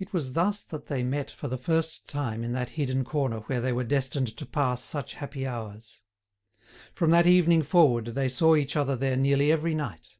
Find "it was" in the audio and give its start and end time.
0.00-0.32